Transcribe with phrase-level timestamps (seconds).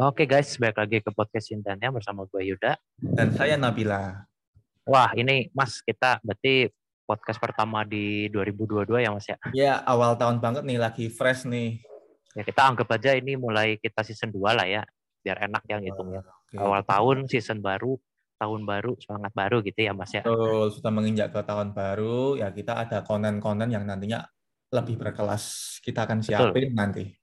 [0.00, 2.72] Oke guys, balik lagi ke podcast Intannya bersama gue Yuda.
[2.96, 4.24] Dan saya Nabila.
[4.88, 6.72] Wah, ini Mas, kita berarti
[7.04, 9.36] podcast pertama di 2022 ya Mas ya?
[9.52, 11.84] Ya, awal tahun banget nih, lagi fresh nih.
[12.32, 14.88] Ya, kita anggap aja ini mulai kita season 2 lah ya,
[15.20, 16.24] biar enak ya ngitungnya.
[16.24, 16.56] Oh, okay.
[16.56, 18.00] Awal tahun, season baru,
[18.40, 20.24] tahun baru, semangat baru gitu ya Mas ya?
[20.24, 24.24] Betul, sudah menginjak ke tahun baru, ya kita ada konten-konten yang nantinya
[24.72, 25.76] lebih berkelas.
[25.84, 26.80] Kita akan siapin Betul.
[26.80, 27.19] nanti.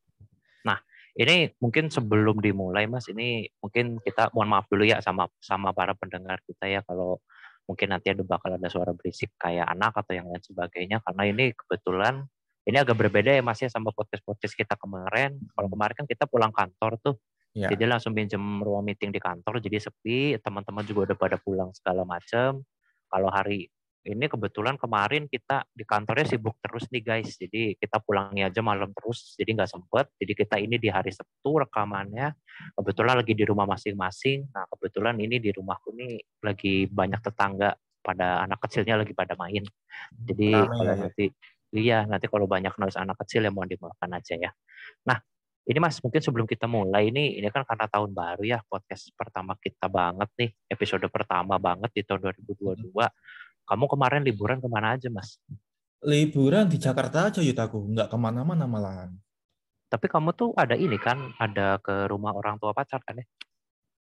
[1.18, 5.98] Ini mungkin sebelum dimulai Mas, ini mungkin kita mohon maaf dulu ya sama sama para
[5.98, 7.18] pendengar kita ya kalau
[7.66, 11.45] mungkin nanti ada bakal ada suara berisik kayak anak atau yang lain sebagainya karena ini
[11.58, 12.23] kebetulan
[12.68, 15.40] ini agak berbeda ya Mas ya sama podcast-podcast kita kemarin.
[15.56, 17.16] Kalau kemarin kan kita pulang kantor tuh.
[17.56, 17.72] Ya.
[17.73, 22.06] Jadi langsung pinjam ruang meeting di kantor jadi sepi, teman-teman juga udah pada pulang segala
[22.06, 22.62] macam.
[23.08, 23.72] Kalau hari
[24.08, 27.36] ini kebetulan kemarin kita di kantornya sibuk terus nih guys.
[27.36, 30.05] Jadi kita pulangnya aja malam terus, jadi nggak sempet.
[30.16, 32.31] Jadi kita ini di hari Sabtu rekamannya.
[32.80, 34.47] Kebetulan lagi di rumah masing-masing.
[34.49, 39.67] Nah kebetulan ini di rumahku nih lagi banyak tetangga pada anak kecilnya lagi pada main.
[40.16, 41.25] Jadi kalau nanti
[41.75, 44.52] iya nanti kalau banyak noise anak kecil ya mohon dimaafkan aja ya.
[45.03, 45.19] Nah
[45.67, 49.52] ini Mas, mungkin sebelum kita mulai ini, ini kan karena tahun baru ya, podcast pertama
[49.59, 52.88] kita banget nih, episode pertama banget di tahun 2022.
[53.68, 55.44] Kamu kemarin liburan ke mana aja, Mas?
[56.00, 57.92] Liburan di Jakarta aja, Yud aku.
[57.92, 59.12] Nggak ke mana-mana malahan.
[59.92, 63.26] Tapi kamu tuh ada ini kan, ada ke rumah orang tua pacar kan ya?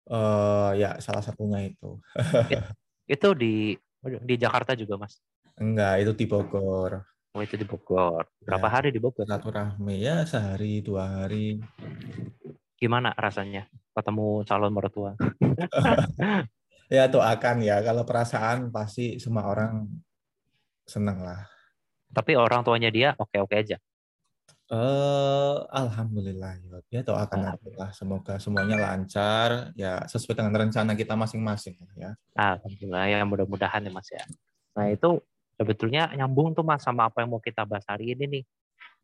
[0.09, 2.01] Uh, ya, salah satunya itu.
[3.13, 3.77] itu di
[4.25, 5.21] di Jakarta juga, Mas?
[5.61, 7.05] Enggak, itu di Bogor.
[7.37, 8.25] Oh, itu di Bogor.
[8.41, 9.29] Berapa ya, hari di Bogor?
[9.29, 11.61] Satu rahmi ya, sehari, dua hari.
[12.81, 15.13] Gimana rasanya ketemu calon mertua?
[16.91, 17.79] ya doakan ya.
[17.79, 19.87] Kalau perasaan pasti semua orang
[20.83, 21.47] senang lah.
[22.11, 23.79] Tapi orang tuanya dia oke oke aja.
[24.67, 26.59] Uh, Alhamdulillah
[26.91, 26.99] ya.
[27.03, 27.91] Doakan lah.
[27.95, 29.71] Semoga semuanya lancar.
[29.79, 32.11] Ya sesuai dengan rencana kita masing-masing ya.
[32.35, 33.23] Alhamdulillah ya.
[33.23, 34.23] Mudah-mudahan ya Mas ya.
[34.75, 35.23] Nah itu
[35.55, 38.43] sebetulnya nyambung tuh Mas sama apa yang mau kita bahas hari ini nih.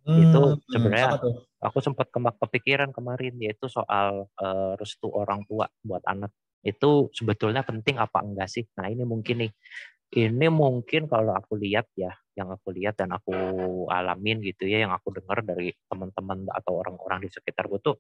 [0.08, 0.40] Hmm, itu
[0.72, 1.20] sebenarnya
[1.60, 6.32] aku sempat kepikiran kemarin yaitu soal uh, restu orang tua buat anak
[6.66, 8.66] itu sebetulnya penting apa enggak sih?
[8.78, 9.52] Nah ini mungkin nih,
[10.18, 13.34] ini mungkin kalau aku lihat ya, yang aku lihat dan aku
[13.90, 17.96] alamin gitu ya, yang aku dengar dari teman-teman atau orang-orang di sekitarku tuh,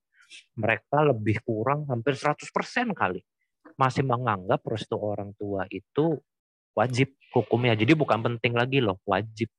[0.58, 3.22] mereka lebih kurang hampir 100% kali
[3.78, 6.18] masih menganggap restu orang tua itu
[6.74, 7.78] wajib hukumnya.
[7.78, 9.50] Jadi bukan penting lagi loh, wajib.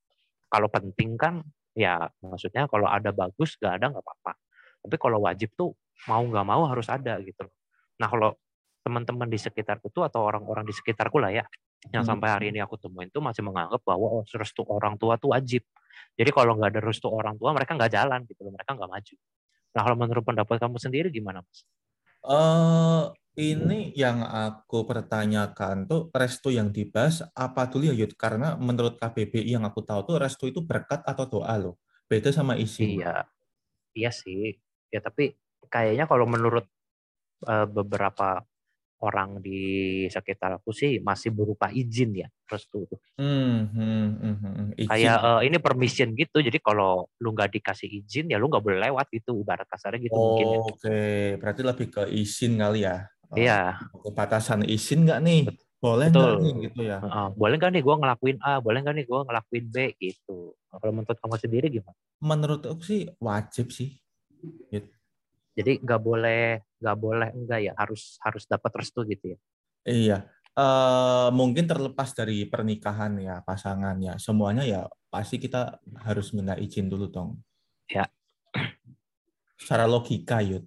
[0.48, 1.44] Kalau penting kan
[1.76, 4.32] ya maksudnya kalau ada bagus, gak ada nggak apa-apa.
[4.82, 5.74] Tapi kalau wajib tuh
[6.06, 7.42] mau nggak mau harus ada gitu
[7.98, 8.30] Nah kalau
[8.88, 11.44] teman-teman di sekitarku tuh atau orang-orang di sekitarku lah ya
[11.92, 12.10] yang hmm.
[12.10, 15.62] sampai hari ini aku temuin tuh masih menganggap bahwa oh, restu orang tua tuh wajib.
[16.18, 19.14] Jadi kalau nggak ada restu orang tua mereka nggak jalan gitu loh, mereka nggak maju.
[19.76, 21.62] Nah kalau menurut pendapat kamu sendiri gimana mas?
[22.18, 28.18] Uh, ini yang aku pertanyakan tuh restu yang dibahas apa dulu ya Yud?
[28.18, 31.78] Karena menurut KBBI yang aku tahu tuh restu itu berkat atau doa loh.
[32.10, 32.98] Beda sama isi.
[32.98, 33.22] Iya,
[33.94, 34.58] iya sih.
[34.90, 35.38] Ya tapi
[35.70, 36.66] kayaknya kalau menurut
[37.46, 38.42] uh, beberapa
[38.98, 39.60] orang di
[40.10, 42.98] sekitarku sih masih berupa izin ya restu tuh.
[43.14, 44.68] Hmm, hmm, hmm, hmm.
[44.90, 46.42] Kayak uh, ini permission gitu.
[46.42, 49.38] Jadi kalau lu nggak dikasih izin ya lu nggak boleh lewat gitu.
[49.38, 50.46] Ibarat kasarnya gitu oh, mungkin.
[50.46, 50.58] Ya.
[50.58, 51.18] Oke, okay.
[51.38, 53.06] berarti lebih ke izin kali ya.
[53.38, 53.60] Iya.
[53.94, 55.42] Uh, batasan izin nggak nih?
[55.78, 56.98] Boleh nggak nih gitu ya?
[56.98, 58.58] Uh, boleh nggak nih gue ngelakuin A?
[58.58, 60.38] Boleh nggak nih gue ngelakuin B gitu?
[60.74, 61.98] Kalau menurut kamu sendiri gimana?
[62.18, 63.94] Menurut aku sih wajib sih.
[64.74, 64.97] Gitu.
[65.58, 69.38] Jadi nggak boleh nggak boleh enggak ya harus harus dapat restu gitu ya.
[69.82, 70.18] Iya.
[70.58, 77.10] Uh, mungkin terlepas dari pernikahan ya pasangannya semuanya ya pasti kita harus minta izin dulu
[77.10, 77.42] dong.
[77.90, 78.06] Ya.
[79.58, 80.62] Secara logika yud.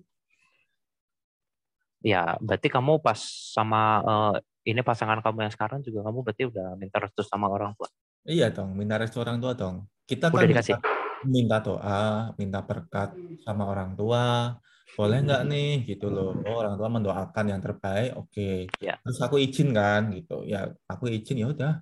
[2.04, 3.20] Ya berarti kamu pas
[3.56, 4.36] sama uh,
[4.68, 7.88] ini pasangan kamu yang sekarang juga kamu berarti udah minta restu sama orang tua.
[8.28, 9.88] Iya dong, minta restu orang tua dong.
[10.06, 10.76] Kita udah kan dikasih.
[11.26, 13.14] minta doa, minta berkat
[13.46, 14.58] sama orang tua,
[14.96, 18.68] boleh nggak nih gitu loh oh orang tua mendoakan yang terbaik oke okay.
[18.84, 19.00] ya.
[19.00, 21.74] terus aku izin kan gitu ya aku izin ya udah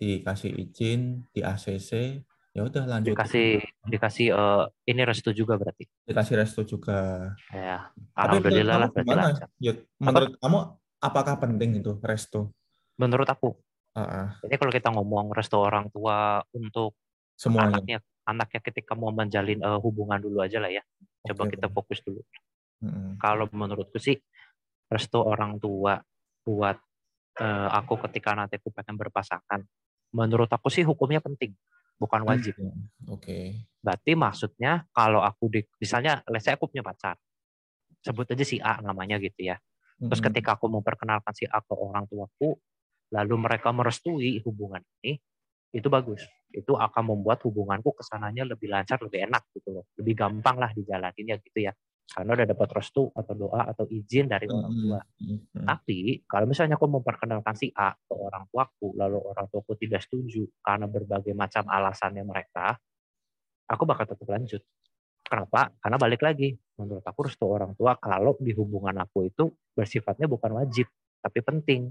[0.00, 2.22] dikasih izin di ACC
[2.54, 3.18] Ya udah lanjut.
[3.18, 5.90] Dikasih dikasih uh, ini restu juga berarti.
[6.06, 7.34] Dikasih restu juga.
[7.50, 9.48] Ya, alhamdulillah lah berarti lancar.
[9.98, 10.38] Menurut Apa?
[10.38, 10.58] kamu
[11.02, 12.54] apakah penting itu restu?
[12.94, 13.58] Menurut aku.
[13.98, 14.38] Uh-uh.
[14.46, 16.94] Jadi kalau kita ngomong restu orang tua untuk
[17.34, 17.82] Semuanya.
[17.82, 20.86] anaknya, anaknya ketika mau menjalin uh, hubungan dulu aja lah ya.
[21.26, 21.58] Coba okay.
[21.58, 22.22] kita fokus dulu.
[22.84, 23.16] Hmm.
[23.16, 24.20] Kalau menurutku sih
[24.92, 25.96] restu orang tua
[26.44, 26.76] buat
[27.40, 29.64] uh, aku ketika nanti aku pengen berpasangan,
[30.12, 31.56] menurut aku sih hukumnya penting
[31.96, 32.54] bukan hmm, wajib.
[32.60, 32.76] Oke.
[33.08, 33.44] Okay.
[33.80, 37.16] Berarti maksudnya kalau aku di, misalnya, let's say aku punya pacar,
[38.04, 39.56] sebut aja si A namanya gitu ya.
[39.96, 40.28] Terus hmm.
[40.30, 42.58] ketika aku memperkenalkan si A ke orang tuaku,
[43.14, 45.16] lalu mereka merestui hubungan ini,
[45.74, 46.22] itu bagus.
[46.50, 49.84] Itu akan membuat hubunganku ke sananya lebih lancar, lebih enak gitu loh.
[49.98, 51.72] Lebih gampang lah dijalaninnya gitu ya
[52.04, 55.00] karena udah dapat restu atau doa atau izin dari orang tua.
[55.02, 55.64] Mm-hmm.
[55.66, 55.98] Tapi
[56.28, 60.86] kalau misalnya aku memperkenalkan si A ke orang tuaku, lalu orang tuaku tidak setuju karena
[60.86, 62.78] berbagai macam alasannya mereka,
[63.66, 64.62] aku bakal tetap lanjut.
[65.24, 65.72] Kenapa?
[65.80, 70.54] Karena balik lagi, menurut aku restu orang tua kalau di hubungan aku itu bersifatnya bukan
[70.60, 70.86] wajib,
[71.18, 71.90] tapi penting.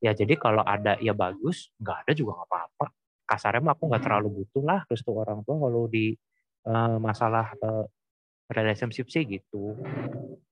[0.00, 2.86] Ya jadi kalau ada ya bagus, nggak ada juga nggak apa-apa.
[3.28, 6.16] Kasarnya mah aku nggak terlalu butuh lah restu orang tua kalau di
[6.64, 7.84] uh, masalah uh,
[8.50, 9.78] relationship sih gitu.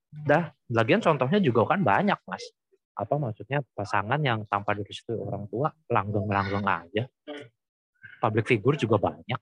[0.08, 2.44] Dah, lagian contohnya juga kan banyak, Mas.
[2.98, 7.04] Apa maksudnya pasangan yang tanpa direstui orang tua langgeng-langgeng aja.
[8.18, 9.40] Public figure juga banyak.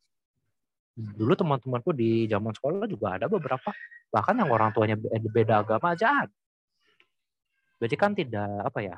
[0.97, 3.69] Dulu teman-temanku di zaman sekolah juga ada beberapa,
[4.09, 4.97] bahkan yang orang tuanya
[5.29, 6.25] beda agama aja.
[7.77, 8.97] Berarti kan tidak apa ya,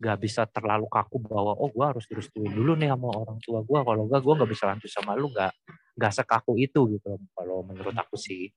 [0.00, 3.78] gak bisa terlalu kaku bahwa oh gue harus direstui dulu nih sama orang tua gue
[3.84, 5.52] kalau gak gue gak bisa lanjut sama lu gak
[6.00, 8.48] gak sekaku itu gitu kalau menurut aku sih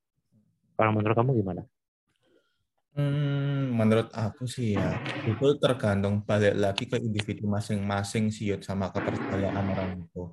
[0.78, 1.62] kalau menurut kamu gimana?
[2.94, 9.66] Hmm, menurut aku sih ya, itu tergantung balik lagi ke individu masing-masing sih sama kepercayaan
[9.74, 10.24] orang itu.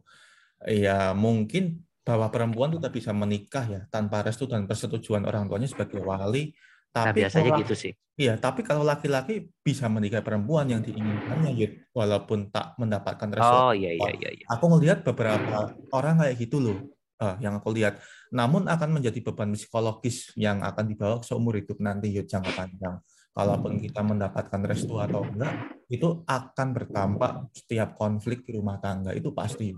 [0.68, 6.04] Ya mungkin bahwa perempuan tuh bisa menikah ya tanpa restu dan persetujuan orang tuanya sebagai
[6.04, 6.52] wali.
[6.90, 7.92] Nah, tapi nah, biasanya kalau, gitu sih.
[8.20, 13.56] Iya, tapi kalau laki-laki bisa menikah perempuan yang diinginkannya, ya, walaupun tak mendapatkan restu.
[13.56, 14.30] Oh iya iya iya.
[14.36, 14.46] iya.
[14.52, 16.92] Aku ngelihat beberapa orang kayak gitu loh
[17.22, 18.02] uh, yang aku lihat.
[18.30, 22.96] Namun akan menjadi beban psikologis yang akan dibawa seumur hidup nanti ya jangka panjang.
[23.30, 29.30] Kalaupun kita mendapatkan restu atau enggak, itu akan bertampak setiap konflik di rumah tangga itu
[29.30, 29.70] pasti.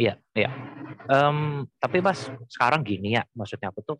[0.00, 0.48] Iya, iya.
[1.12, 3.98] Um, tapi mas, sekarang gini ya, maksudnya aku tuh,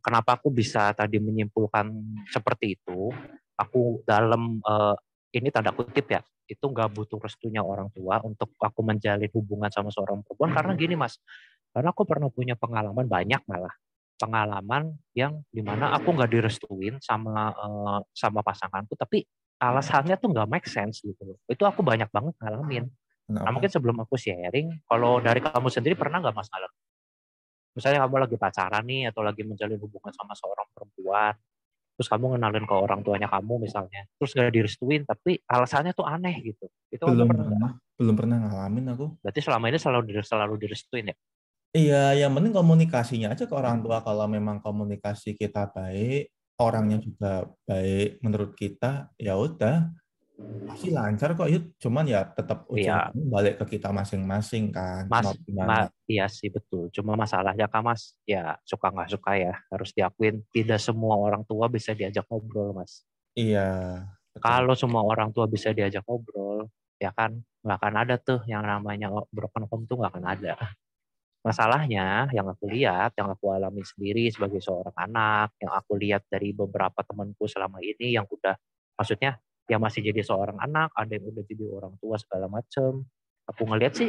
[0.00, 1.92] kenapa aku bisa tadi menyimpulkan
[2.32, 3.12] seperti itu?
[3.60, 4.96] Aku dalam uh,
[5.36, 9.92] ini tanda kutip ya, itu nggak butuh restunya orang tua untuk aku menjalin hubungan sama
[9.92, 11.20] seorang perempuan karena gini mas,
[11.74, 13.74] karena aku pernah punya pengalaman banyak malah
[14.14, 19.26] pengalaman yang di mana aku nggak direstuin sama uh, sama pasanganku, tapi
[19.58, 22.86] alasannya tuh nggak make sense gitu Itu aku banyak banget ngalamin.
[23.24, 26.68] Nah, mungkin sebelum aku sharing, kalau dari kamu sendiri pernah nggak masalah?
[27.74, 31.34] Misalnya kamu lagi pacaran nih atau lagi menjalin hubungan sama seorang perempuan,
[31.96, 36.36] terus kamu ngenalin ke orang tuanya kamu misalnya, terus nggak direstuin, tapi alasannya tuh aneh
[36.44, 36.68] gitu.
[36.92, 39.06] Itu belum pernah, pernah belum pernah ngalamin aku.
[39.24, 41.16] Berarti selama ini selalu selalu direstuin ya?
[41.74, 43.98] Iya, yang penting komunikasinya aja ke orang tua.
[43.98, 46.30] Kalau memang komunikasi kita baik,
[46.62, 49.90] orangnya juga baik menurut kita, ya udah
[50.70, 51.50] pasti lancar kok.
[51.50, 53.10] Yuk, cuman ya tetap iya.
[53.10, 55.10] balik ke kita masing-masing kan.
[55.10, 56.94] Mas, ma iya sih betul.
[56.94, 60.46] Cuma masalahnya kan Mas, ya suka nggak suka ya harus diakuin.
[60.54, 63.02] Tidak semua orang tua bisa diajak ngobrol Mas.
[63.34, 63.98] Iya.
[64.30, 64.46] Betul.
[64.46, 66.70] Kalau semua orang tua bisa diajak ngobrol,
[67.02, 67.34] ya kan
[67.66, 70.54] nggak akan ada tuh yang namanya broken home tuh nggak akan ada.
[71.44, 76.56] Masalahnya yang aku lihat, yang aku alami sendiri sebagai seorang anak, yang aku lihat dari
[76.56, 78.56] beberapa temanku selama ini yang udah,
[78.96, 79.36] maksudnya
[79.68, 83.04] yang masih jadi seorang anak, ada yang udah jadi orang tua segala macem.
[83.44, 84.08] Aku ngelihat sih,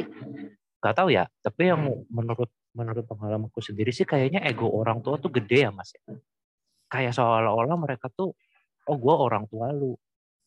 [0.80, 5.28] gak tahu ya, tapi yang menurut menurut pengalamanku sendiri sih kayaknya ego orang tua tuh
[5.32, 6.00] gede ya mas ya.
[6.88, 8.32] Kayak seolah-olah mereka tuh,
[8.88, 9.92] oh gue orang tua lu,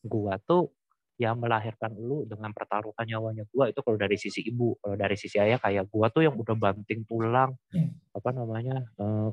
[0.02, 0.74] gue tuh
[1.20, 5.36] yang melahirkan lu dengan pertaruhan nyawanya gua itu kalau dari sisi ibu kalau dari sisi
[5.36, 8.16] ayah kayak gua tuh yang udah banting tulang hmm.
[8.16, 9.28] apa namanya uh,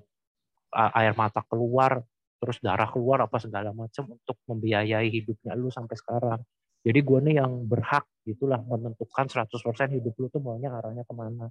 [0.99, 2.03] air mata keluar
[2.37, 6.43] terus darah keluar apa segala macam untuk membiayai hidupnya lu sampai sekarang
[6.83, 9.47] jadi gua nih yang berhak gitulah menentukan 100%
[9.95, 11.47] hidup lu tuh maunya arahnya ke mana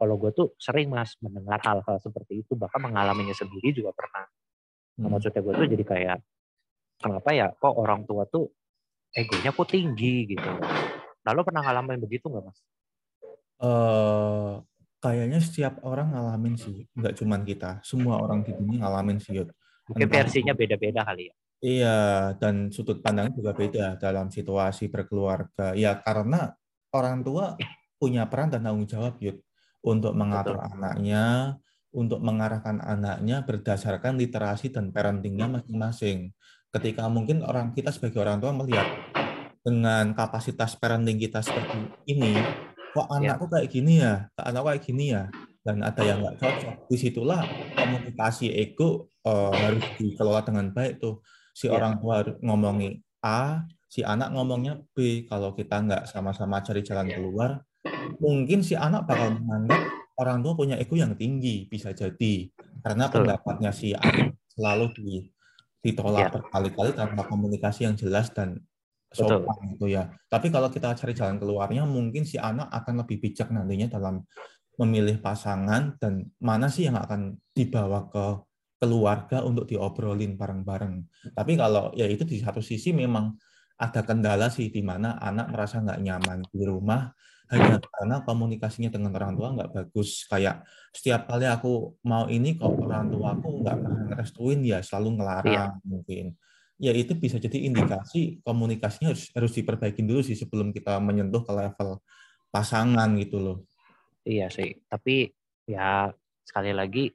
[0.00, 4.24] kalau gue tuh sering mas mendengar hal-hal seperti itu bahkan mengalaminya sendiri juga pernah
[5.00, 5.10] nah, hmm.
[5.12, 6.18] maksudnya gue tuh jadi kayak
[7.00, 8.48] kenapa ya kok orang tua tuh
[9.14, 10.50] egonya kok tinggi gitu.
[11.26, 12.58] Lalu pernah ngalamin begitu nggak mas?
[13.60, 14.64] Uh,
[15.04, 19.36] kayaknya setiap orang ngalamin sih, nggak cuma kita, semua orang di dunia ngalamin sih.
[19.90, 21.34] Mungkin Entah versinya beda-beda kali ya.
[21.60, 21.98] Iya,
[22.40, 25.76] dan sudut pandang juga beda dalam situasi berkeluarga.
[25.76, 26.56] Ya karena
[26.88, 27.60] orang tua
[28.00, 29.44] punya peran dan tanggung jawab, Yud.
[29.80, 30.76] untuk mengatur Betul.
[30.76, 31.24] anaknya,
[31.90, 36.36] untuk mengarahkan anaknya berdasarkan literasi dan parentingnya masing-masing.
[36.70, 38.86] Ketika mungkin orang kita sebagai orang tua melihat
[39.66, 42.38] dengan kapasitas parenting kita seperti ini,
[42.94, 43.34] kok ya.
[43.34, 45.22] anakku kayak gini ya, kok anakku kayak gini ya,
[45.66, 46.74] dan ada yang nggak cocok.
[46.86, 47.42] Di situlah
[47.74, 51.18] komunikasi ego uh, harus dikelola dengan baik tuh.
[51.50, 51.74] Si ya.
[51.74, 55.26] orang tua ngomongi A, si anak ngomongnya B.
[55.26, 57.66] Kalau kita nggak sama-sama cari jalan keluar,
[58.22, 62.46] mungkin si anak bakal menganggap orang tua punya ego yang tinggi bisa jadi
[62.84, 65.08] karena pendapatnya si anak selalu di,
[65.80, 66.30] ditolak ya.
[66.32, 68.60] berkali-kali tanpa komunikasi yang jelas dan
[69.10, 70.12] sopan gitu ya.
[70.30, 74.22] Tapi kalau kita cari jalan keluarnya, mungkin si anak akan lebih bijak nantinya dalam
[74.78, 78.24] memilih pasangan dan mana sih yang akan dibawa ke
[78.80, 81.04] keluarga untuk diobrolin bareng-bareng.
[81.36, 83.36] Tapi kalau ya itu di satu sisi memang
[83.76, 87.12] ada kendala sih di mana anak merasa nggak nyaman di rumah
[87.50, 90.24] hanya karena komunikasinya dengan orang tua nggak bagus.
[90.30, 90.62] Kayak
[90.94, 95.74] setiap kali aku mau ini kok orang tua aku nggak pernah ngerestuin ya selalu ngelarang
[95.74, 95.86] iya.
[95.86, 96.26] mungkin.
[96.80, 101.52] Ya itu bisa jadi indikasi komunikasinya harus harus diperbaiki dulu sih sebelum kita menyentuh ke
[101.52, 102.00] level
[102.54, 103.58] pasangan gitu loh.
[104.24, 105.28] Iya sih, tapi
[105.66, 106.08] ya
[106.46, 107.10] sekali lagi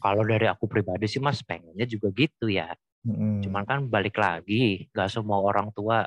[0.00, 2.74] kalau dari aku pribadi sih mas pengennya juga gitu ya.
[3.00, 3.40] Hmm.
[3.40, 6.04] Cuman kan balik lagi, nggak semua orang tua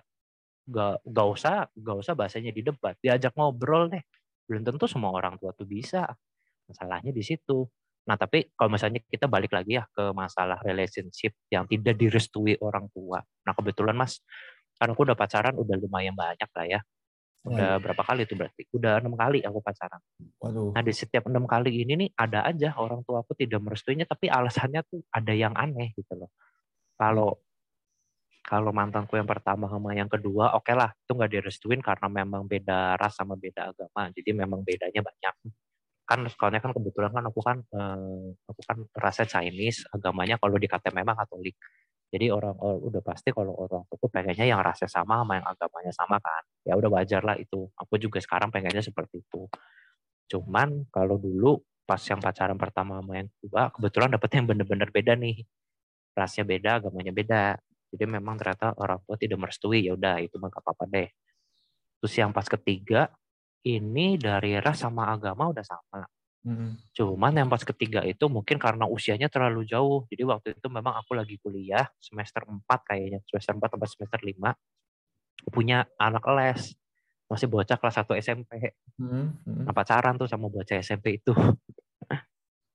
[0.67, 4.03] gak, gak usah gak usah bahasanya di debat diajak ngobrol deh.
[4.48, 6.08] Belum tentu semua orang tua tuh bisa.
[6.67, 7.67] Masalahnya di situ.
[8.03, 12.88] Nah tapi kalau misalnya kita balik lagi ya ke masalah relationship yang tidak direstui orang
[12.91, 13.24] tua.
[13.24, 14.20] Nah kebetulan mas
[14.75, 16.79] kan aku udah pacaran udah lumayan banyak lah ya.
[17.43, 18.63] Udah berapa kali tuh berarti?
[18.72, 20.00] Udah enam kali aku pacaran.
[20.39, 20.72] Waduh.
[20.72, 24.32] nah di setiap enam kali ini nih ada aja orang tua aku tidak merestuinya tapi
[24.32, 26.32] alasannya tuh ada yang aneh gitu loh.
[26.96, 27.42] Kalau
[28.43, 32.43] kalau mantanku yang pertama sama yang kedua oke okay lah itu nggak direstuin karena memang
[32.43, 35.35] beda ras sama beda agama jadi memang bedanya banyak.
[36.03, 40.67] Kan soalnya kan kebetulan kan aku kan eh, aku kan rasa Chinese agamanya kalau di
[40.67, 41.55] KTM memang Katolik.
[42.13, 45.91] Jadi orang oh, udah pasti kalau orang tuh pengennya yang rasnya sama sama yang agamanya
[45.95, 46.43] sama kan.
[46.67, 49.47] Ya udah wajar lah itu aku juga sekarang pengennya seperti itu.
[50.29, 55.13] Cuman kalau dulu pas yang pacaran pertama sama yang kedua kebetulan dapetnya yang bener-bener beda
[55.15, 55.47] nih.
[56.13, 57.41] Rasnya beda agamanya beda
[57.93, 61.09] jadi memang ternyata orang tua tidak merestui, ya udah itu mah apa-apa deh.
[62.01, 63.13] Terus yang pas ketiga,
[63.62, 66.01] ini dari ras sama agama udah sama.
[66.43, 66.75] Hmm.
[66.91, 70.09] Cuman yang pas ketiga itu mungkin karena usianya terlalu jauh.
[70.09, 74.57] Jadi waktu itu memang aku lagi kuliah semester 4 kayaknya, semester 4 atau semester 5.
[75.53, 76.73] Punya anak les.
[77.29, 78.73] Masih bocah kelas 1 SMP.
[78.97, 79.38] Hmm.
[79.45, 79.69] Hmm.
[79.69, 81.31] Nah, pacaran tuh sama bocah SMP itu.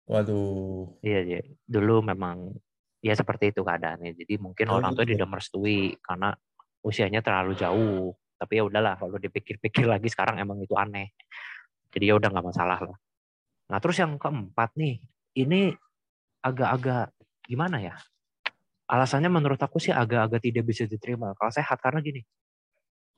[0.09, 0.95] Waduh.
[1.05, 1.41] Iya, iya.
[1.69, 2.55] Dulu memang
[2.99, 4.15] ya seperti itu keadaannya.
[4.15, 5.19] Jadi mungkin oh, orang tua gitu.
[5.19, 6.35] tidak merestui karena
[6.83, 8.15] usianya terlalu jauh.
[8.39, 11.15] Tapi ya udahlah kalau dipikir-pikir lagi sekarang emang itu aneh.
[11.91, 12.97] Jadi ya udah nggak masalah lah.
[13.69, 15.01] Nah terus yang keempat nih,
[15.37, 15.73] ini
[16.43, 17.13] agak-agak
[17.45, 17.95] gimana ya?
[18.89, 21.37] Alasannya menurut aku sih agak-agak tidak bisa diterima.
[21.37, 22.25] Kalau sehat karena gini,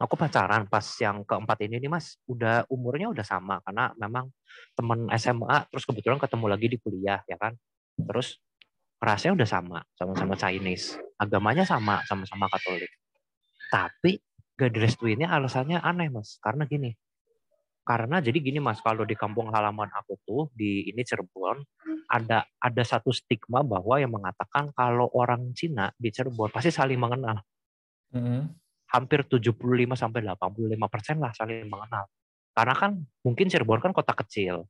[0.03, 4.27] aku pacaran pas yang keempat ini nih mas, udah umurnya udah sama karena memang
[4.75, 7.55] teman SMA terus kebetulan ketemu lagi di kuliah ya kan.
[7.95, 8.43] Terus
[9.01, 11.01] rasanya udah sama, sama-sama Chinese.
[11.17, 12.93] Agamanya sama, sama-sama Katolik.
[13.73, 14.21] Tapi
[14.61, 16.37] gak direstuinnya alasannya aneh, Mas.
[16.45, 16.93] Karena gini.
[17.81, 21.65] Karena jadi gini, Mas, kalau di kampung halaman aku tuh di ini Cirebon
[22.13, 27.41] ada ada satu stigma bahwa yang mengatakan kalau orang Cina di Cirebon pasti saling mengenal.
[28.13, 28.41] Mm -hmm.
[28.91, 32.05] Hampir 75 sampai 85 persen lah saling mengenal.
[32.53, 34.69] Karena kan mungkin Cirebon kan kota kecil.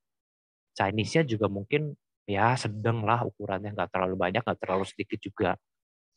[0.78, 5.50] Chinese-nya juga mungkin ya sedang lah ukurannya nggak terlalu banyak nggak terlalu sedikit juga.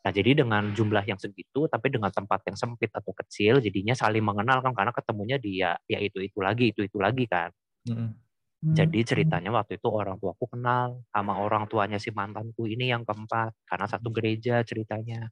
[0.04, 4.24] Nah jadi dengan jumlah yang segitu tapi dengan tempat yang sempit atau kecil jadinya saling
[4.24, 7.52] mengenal kan karena ketemunya dia ya itu itu lagi itu itu lagi kan.
[7.84, 8.80] Mm-hmm.
[8.80, 13.52] jadi ceritanya waktu itu orang tuaku kenal sama orang tuanya si mantanku ini yang keempat
[13.68, 15.28] karena satu gereja ceritanya.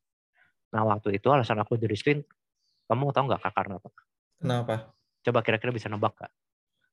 [0.76, 2.20] Nah waktu itu alasan aku direstuin
[2.92, 3.90] kamu tahu nggak kak karena apa
[4.36, 4.76] kenapa?
[5.24, 6.32] Coba kira-kira bisa nebak kak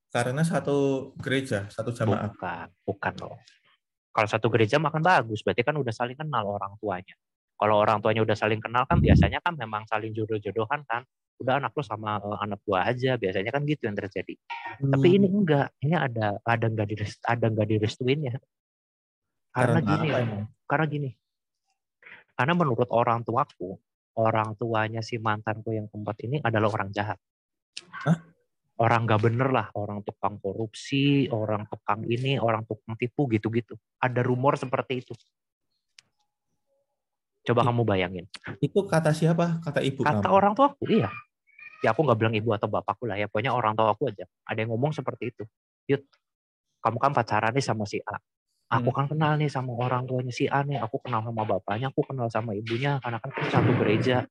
[0.09, 3.37] karena satu gereja satu jamaah bukan bukan loh
[4.13, 7.15] kalau satu gereja makan bagus, berarti kan udah saling kenal orang tuanya.
[7.59, 11.03] Kalau orang tuanya udah saling kenal kan biasanya kan memang saling jodoh-jodohan kan.
[11.39, 14.35] Udah anak lu sama uh, anak gua aja, biasanya kan gitu yang terjadi.
[14.83, 14.91] Hmm.
[14.91, 18.35] Tapi ini enggak, ini ada ada enggak direst, ada enggak direstuin ya.
[19.55, 20.37] Karena, karena gini, apa?
[20.67, 21.11] karena gini.
[22.35, 23.79] Karena menurut orang tuaku,
[24.19, 27.19] orang tuanya si mantanku yang keempat ini adalah orang jahat.
[28.07, 28.19] Hah?
[28.79, 33.75] Orang nggak bener lah, orang tukang korupsi, orang tukang ini, orang tukang tipu gitu-gitu.
[33.99, 35.15] Ada rumor seperti itu.
[37.43, 38.25] Coba kamu bayangin.
[38.63, 39.59] Itu kata siapa?
[39.65, 40.31] Kata ibu Kata nama.
[40.31, 41.11] orang tua aku, iya.
[41.83, 44.27] Ya aku nggak bilang ibu atau bapakku lah ya, pokoknya orang tua aku aja.
[44.47, 45.45] Ada yang ngomong seperti itu.
[45.89, 46.03] Yud,
[46.83, 48.19] kamu kan pacaran nih sama si A
[48.69, 48.97] aku hmm.
[48.97, 52.29] kan kenal nih sama orang tuanya si A nih aku kenal sama bapaknya aku kenal
[52.29, 54.29] sama ibunya karena kan satu gereja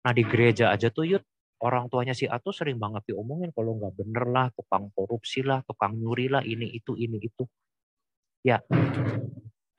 [0.00, 1.22] nah di gereja aja tuh yud
[1.64, 5.64] orang tuanya si A tuh sering banget diomongin kalau nggak bener lah tukang korupsi lah
[5.64, 7.44] tukang nyuri lah ini itu ini itu.
[8.44, 8.60] Ya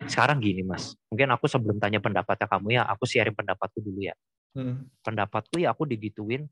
[0.08, 0.96] sekarang gini mas.
[1.12, 4.16] Mungkin aku sebelum tanya pendapatnya kamu ya aku sharing pendapatku dulu ya.
[4.58, 4.90] Hmm.
[5.06, 6.50] pendapatku ya aku digituin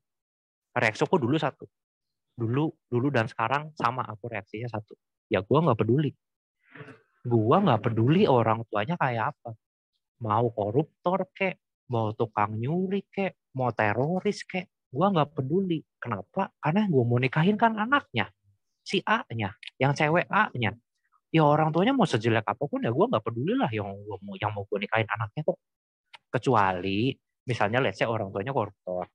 [0.77, 1.65] reaksiku dulu satu.
[2.37, 4.93] Dulu dulu dan sekarang sama aku reaksinya satu.
[5.31, 6.13] Ya gue nggak peduli.
[7.25, 9.57] Gue nggak peduli orang tuanya kayak apa.
[10.21, 11.57] Mau koruptor kek
[11.89, 15.83] mau tukang nyuri kek mau teroris kek gue nggak peduli.
[15.99, 16.55] Kenapa?
[16.63, 18.31] Karena gue mau nikahin kan anaknya
[18.85, 20.71] si A nya yang cewek A nya
[21.33, 24.39] ya orang tuanya mau sejelek apa pun ya gue nggak peduli lah yang gue mau
[24.39, 25.59] yang mau gue nikahin anaknya kok.
[26.31, 27.11] Kecuali
[27.43, 29.05] misalnya let's say orang tuanya koruptor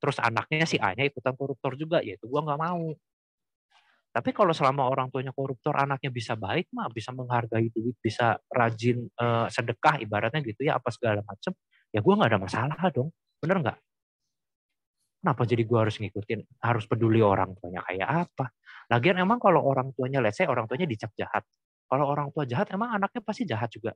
[0.00, 2.88] terus anaknya si A-nya ikutan koruptor juga, ya itu gue nggak mau.
[4.10, 9.06] Tapi kalau selama orang tuanya koruptor, anaknya bisa baik mah, bisa menghargai duit, bisa rajin
[9.20, 11.54] uh, sedekah, ibaratnya gitu ya, apa segala macam,
[11.94, 13.78] ya gue nggak ada masalah dong, bener nggak?
[15.20, 18.56] Kenapa jadi gue harus ngikutin, harus peduli orang tuanya kayak apa?
[18.88, 21.44] Lagian emang kalau orang tuanya, let's say orang tuanya dicap jahat,
[21.86, 23.92] kalau orang tua jahat, emang anaknya pasti jahat juga?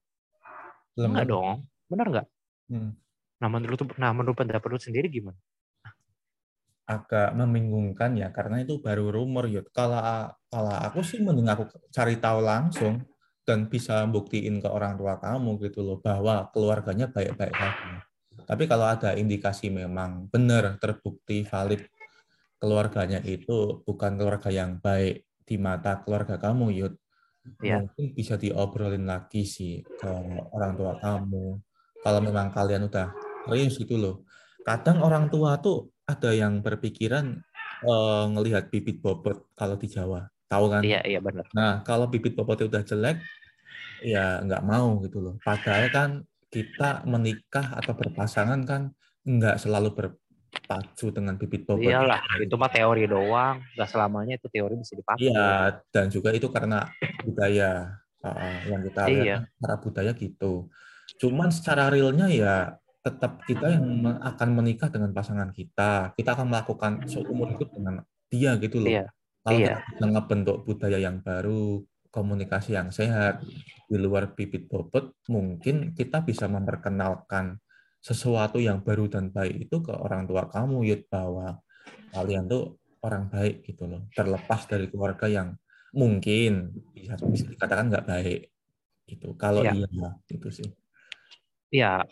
[1.01, 2.27] Enggak dong, bener nggak?
[2.69, 2.93] Hmm.
[3.41, 5.41] Nah menurut nah menurut pendapat lu sendiri gimana?
[6.85, 9.73] agak membingungkan ya karena itu baru rumor yuk.
[9.73, 13.01] Kalau kalau aku sih mending aku cari tahu langsung
[13.45, 18.05] dan bisa buktiin ke orang tua kamu gitu loh bahwa keluarganya baik-baik saja.
[18.45, 21.85] Tapi kalau ada indikasi memang benar terbukti valid
[22.61, 26.95] keluarganya itu bukan keluarga yang baik di mata keluarga kamu, Yud.
[27.61, 27.85] Ya.
[27.85, 30.11] Mungkin bisa diobrolin lagi sih ke
[30.53, 31.61] orang tua kamu.
[32.01, 33.13] Kalau memang kalian udah
[33.45, 34.25] serius gitu loh.
[34.65, 37.37] Kadang orang tua tuh ada yang berpikiran
[37.85, 40.81] uh, ngelihat bibit bobot kalau di Jawa, tahu kan?
[40.81, 41.45] Iya iya benar.
[41.53, 43.21] Nah kalau bibit bobotnya udah jelek,
[44.01, 45.35] ya nggak mau gitu loh.
[45.45, 46.11] Padahal kan
[46.55, 48.95] kita menikah atau berpasangan kan
[49.27, 51.83] nggak selalu berpacu dengan bibit bobot.
[51.83, 53.59] Iyalah, itu mah teori doang.
[53.75, 55.35] Nggak selamanya itu teori bisa dipakai.
[55.35, 56.87] Iya, dan juga itu karena
[57.27, 59.11] budaya uh, yang kita iya.
[59.11, 60.71] lihat cara budaya gitu.
[61.19, 66.15] Cuman secara realnya ya tetap kita yang akan menikah dengan pasangan kita.
[66.15, 68.95] Kita akan melakukan seumur hidup dengan dia gitu loh.
[68.95, 69.07] Iya.
[69.45, 69.77] Kalau iya.
[69.85, 71.85] kita ngebentuk budaya yang baru,
[72.15, 73.43] komunikasi yang sehat
[73.91, 77.59] di luar bibit bobot, mungkin kita bisa memperkenalkan
[77.99, 81.59] sesuatu yang baru dan baik itu ke orang tua kamu, Yud, bahwa
[82.15, 84.07] kalian tuh orang baik gitu loh.
[84.15, 85.59] Terlepas dari keluarga yang
[85.91, 88.41] mungkin bisa, bisa dikatakan nggak baik
[89.11, 89.35] gitu.
[89.35, 90.69] Kalau iya, iya itu sih.
[91.75, 92.07] Iya,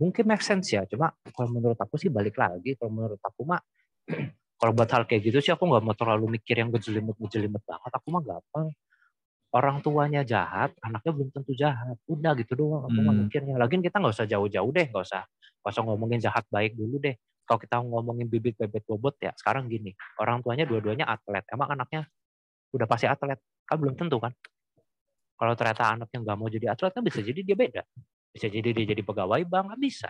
[0.00, 3.60] mungkin make sense ya cuma kalau menurut aku sih balik lagi kalau menurut aku mah
[4.60, 7.92] kalau buat hal kayak gitu sih aku nggak mau terlalu mikir yang gejelimut gejelimut banget
[7.92, 8.66] aku mah gampang
[9.54, 11.96] orang tuanya jahat anaknya belum tentu jahat.
[12.10, 13.26] Udah gitu doang hmm.
[13.28, 13.54] mikirnya.
[13.60, 15.22] Lagi kita nggak usah jauh-jauh deh nggak usah
[15.62, 17.14] nggak usah ngomongin jahat baik dulu deh.
[17.46, 21.46] Kalau kita ngomongin bibit bebet bobot ya sekarang gini orang tuanya dua-duanya atlet.
[21.52, 22.06] Emang anaknya
[22.74, 23.38] udah pasti atlet?
[23.66, 24.34] Kan belum tentu kan?
[25.36, 27.82] Kalau ternyata anaknya nggak mau jadi atlet kan bisa jadi dia beda.
[28.32, 30.08] Bisa jadi dia jadi pegawai bank, nggak bisa.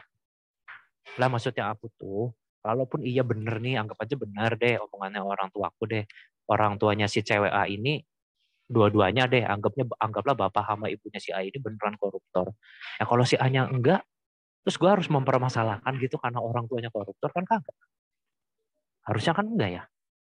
[1.18, 5.84] Lah maksudnya aku tuh, kalaupun iya bener nih, anggap aja benar deh omongannya orang tuaku
[5.86, 6.04] deh.
[6.46, 7.98] Orang tuanya si cewek A ini,
[8.66, 12.50] dua-duanya deh, anggapnya anggaplah bapak sama ibunya si A ini beneran koruptor.
[12.98, 14.02] Ya kalau si A-nya enggak,
[14.66, 17.76] terus gue harus mempermasalahkan gitu karena orang tuanya koruptor kan kagak.
[19.06, 19.82] Harusnya kan enggak ya.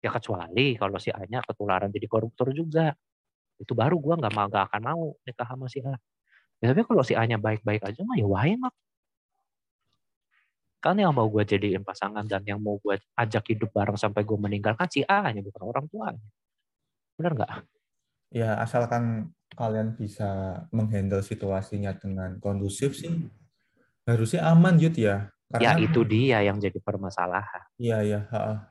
[0.01, 2.95] Ya kecuali kalau si A-nya ketularan jadi koruptor juga.
[3.59, 5.93] Itu baru gue nggak mau nggak akan mau nikah sama si A.
[6.63, 8.73] Ya, tapi kalau si A-nya baik-baik aja mah ya why not?
[10.81, 14.37] Kan yang mau gue jadiin pasangan dan yang mau gue ajak hidup bareng sampai gue
[14.39, 16.25] meninggal kan si A-nya bukan orang tuanya.
[17.19, 17.80] Benar nggak?
[18.31, 23.27] Ya asalkan kalian bisa menghandle situasinya dengan kondusif sih
[24.07, 25.27] harusnya aman Yud ya.
[25.51, 27.67] Karena, ya itu dia yang jadi permasalahan.
[27.75, 28.19] Iya ya,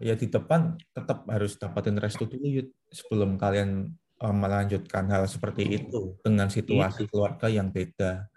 [0.00, 5.80] ya di depan tetap harus dapatin restu dulu Yud sebelum kalian Eh, melanjutkan hal seperti
[5.80, 7.16] itu dengan situasi itu.
[7.16, 8.28] keluarga yang beda.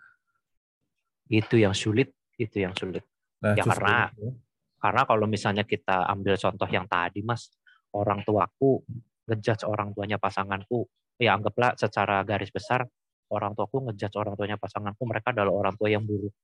[1.27, 3.03] Itu yang sulit, itu yang sulit.
[3.43, 4.31] Nah, ya karena itu.
[4.79, 7.51] karena kalau misalnya kita ambil contoh yang tadi Mas,
[7.91, 8.79] orang tuaku
[9.27, 10.87] ngejudge orang tuanya pasanganku,
[11.23, 12.83] ya anggaplah secara garis besar
[13.31, 16.35] orang tuaku ngejudge orang tuanya pasanganku mereka adalah orang tua yang buruk.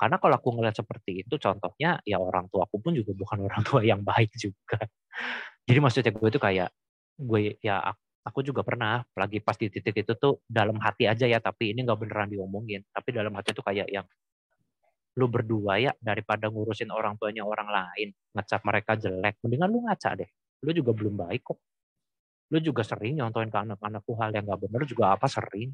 [0.00, 3.84] Karena kalau aku ngeliat seperti itu, contohnya ya orang tuaku pun juga bukan orang tua
[3.84, 4.80] yang baik juga.
[5.68, 6.70] Jadi maksudnya gue itu kayak
[7.20, 7.92] gue ya
[8.24, 11.84] aku juga pernah lagi pas di titik itu tuh dalam hati aja ya tapi ini
[11.84, 14.04] nggak beneran diomongin tapi dalam hati tuh kayak yang
[15.20, 20.16] lu berdua ya daripada ngurusin orang tuanya orang lain ngecap mereka jelek mendingan lu ngaca
[20.16, 20.30] deh
[20.64, 21.58] lu juga belum baik kok
[22.50, 25.70] lu juga sering nyontoin ke anak-anakku hal yang gak bener juga apa sering.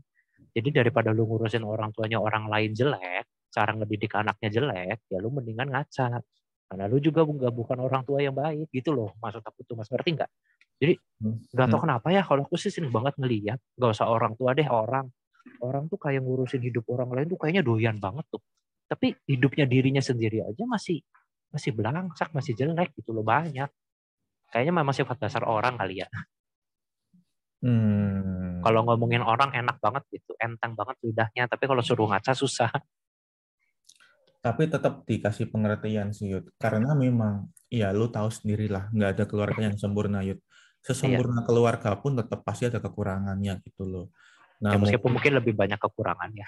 [0.53, 3.25] Jadi daripada lu ngurusin orang tuanya orang lain jelek
[3.57, 6.21] cara ngedidik anaknya jelek ya lu mendingan ngaca
[6.69, 9.89] karena lu juga nggak bukan orang tua yang baik gitu loh maksud aku tuh mas.
[9.89, 10.31] Ngerti nggak?
[10.77, 11.57] Jadi hmm.
[11.57, 11.85] nggak tahu hmm.
[11.89, 15.09] kenapa ya kalau aku sih sering banget ngeliat nggak usah orang tua deh orang.
[15.63, 18.43] Orang tuh kayak ngurusin hidup orang lain tuh kayaknya doyan banget tuh.
[18.91, 21.01] Tapi hidupnya dirinya sendiri aja masih
[21.55, 23.71] masih belangsak masih jelek gitu loh banyak.
[24.53, 26.09] Kayaknya memang sifat dasar orang kali ya
[27.67, 28.63] hmm.
[28.63, 31.51] kalau ngomongin orang enak banget gitu enteng banget lidahnya.
[31.51, 32.71] Tapi kalau suruh ngaca susah.
[34.39, 36.55] Tapi tetap dikasih pengertian sih Yud.
[36.55, 40.39] Karena memang ya lu tahu sendirilah nggak ada keluarga yang sempurna Yud.
[40.87, 41.47] Sesempurna iya.
[41.51, 44.07] keluarga pun tetap pasti ada kekurangannya gitu loh.
[44.63, 46.47] Nah ya, meskipun mungkin lebih banyak kekurangannya.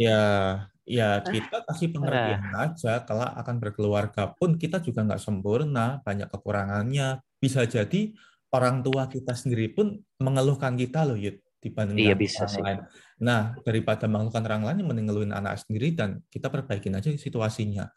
[0.00, 0.22] Ya
[0.98, 2.68] ya kita kasih pengertian nah.
[2.68, 7.20] aja kalau akan berkeluarga pun kita juga nggak sempurna banyak kekurangannya.
[7.36, 8.16] Bisa jadi
[8.54, 12.62] orang tua kita sendiri pun mengeluhkan kita loh Yud dibanding iya, bisa orang sih.
[12.62, 12.78] lain.
[13.24, 17.88] Nah, daripada melakukan orang lain, mending ngeluhin anak sendiri dan kita perbaikin aja situasinya.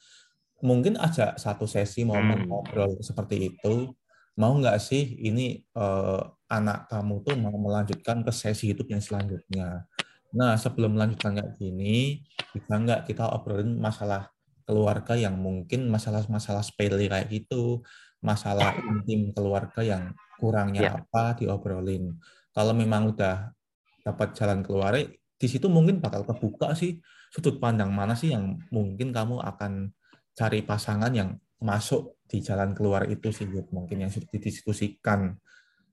[0.63, 2.49] Mungkin aja satu sesi momen hmm.
[2.49, 3.91] ngobrol seperti itu.
[4.37, 9.83] Mau nggak sih ini uh, anak kamu tuh mau melanjutkan ke sesi hidup yang selanjutnya?
[10.31, 12.23] Nah, sebelum melanjutkan kayak gini,
[12.55, 14.31] bisa nggak kita obrolin masalah
[14.67, 17.81] keluarga yang mungkin masalah-masalah sepele kayak gitu,
[18.21, 20.91] masalah intim keluarga yang kurangnya ya.
[21.01, 22.17] apa diobrolin.
[22.53, 23.53] Kalau memang udah
[24.01, 24.95] dapat jalan keluar
[25.37, 26.97] di situ mungkin bakal kebuka sih
[27.29, 29.93] sudut pandang mana sih yang mungkin kamu akan
[30.33, 35.37] cari pasangan yang masuk di jalan keluar itu sih mungkin yang sudah didiskusikan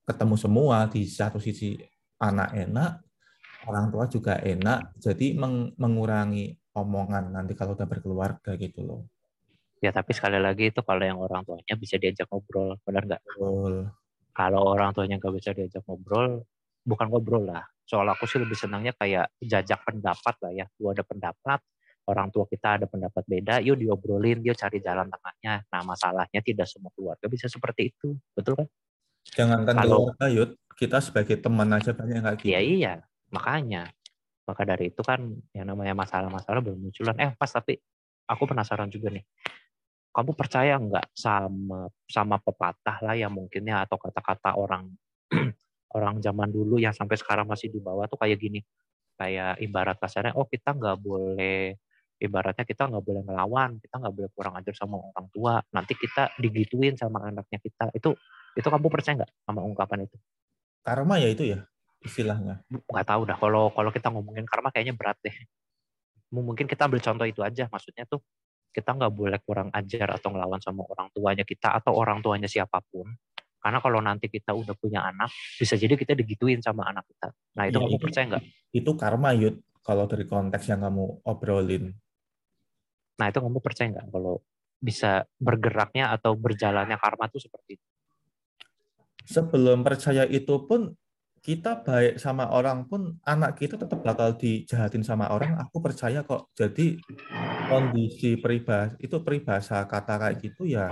[0.05, 1.77] ketemu semua di satu sisi
[2.21, 2.91] anak enak
[3.69, 9.01] orang tua juga enak jadi meng mengurangi omongan nanti kalau udah berkeluarga gitu loh
[9.85, 13.23] ya tapi sekali lagi itu kalau yang orang tuanya bisa diajak ngobrol benar nggak?
[14.33, 16.41] Kalau orang tuanya nggak bisa diajak ngobrol
[16.89, 17.69] bukan ngobrol lah.
[17.85, 20.65] Soal aku sih lebih senangnya kayak jajak pendapat lah ya.
[20.81, 21.61] Lu ada pendapat
[22.09, 25.69] orang tua kita ada pendapat beda yuk diobrolin dia cari jalan tengahnya.
[25.69, 28.69] Nah masalahnya tidak semua keluarga bisa seperti itu betul kan?
[29.37, 30.49] Jangankan Kalau, keluarga yuk
[30.81, 32.49] kita sebagai teman aja banyak kayak gitu.
[32.49, 32.93] Iya iya
[33.29, 33.93] makanya.
[34.49, 35.21] Maka dari itu kan
[35.53, 37.77] yang namanya masalah-masalah bermunculan eh pas tapi
[38.29, 39.25] aku penasaran juga nih
[40.15, 44.87] kamu percaya nggak sama sama pepatah lah yang mungkinnya atau kata-kata orang
[45.99, 48.63] orang zaman dulu yang sampai sekarang masih di bawah tuh kayak gini.
[49.19, 51.75] Kayak ibarat kasarnya oh kita nggak boleh
[52.23, 56.31] ibaratnya kita nggak boleh ngelawan kita nggak boleh kurang ajar sama orang tua nanti kita
[56.39, 57.91] digituin sama anaknya kita.
[57.91, 58.15] Itu
[58.55, 60.17] itu kamu percaya nggak sama ungkapan itu?
[60.87, 61.67] Karma ya itu ya
[62.07, 62.63] istilahnya.
[62.71, 65.35] Nggak tahu dah kalau kalau kita ngomongin karma kayaknya berat deh.
[66.31, 68.23] Mungkin kita ambil contoh itu aja maksudnya tuh
[68.75, 72.83] kita nggak boleh kurang ajar atau ngelawan sama orang tuanya kita atau orang tuanya siapa
[72.83, 73.07] pun
[73.65, 77.33] karena kalau nanti kita udah punya anak, bisa jadi kita digituin sama anak kita.
[77.57, 78.45] Nah itu ya, kamu percaya nggak?
[78.77, 81.97] Itu karma Yud, kalau dari konteks yang kamu obrolin.
[83.17, 84.45] Nah itu kamu percaya nggak kalau
[84.85, 87.87] bisa bergeraknya atau berjalannya karma itu seperti itu?
[89.25, 90.93] Sebelum percaya itu pun
[91.45, 95.61] kita baik sama orang pun anak kita tetap bakal dijahatin sama orang.
[95.61, 96.49] Aku percaya kok.
[96.57, 96.97] Jadi
[97.69, 100.89] kondisi peribahasa itu peribahasa kata kayak gitu ya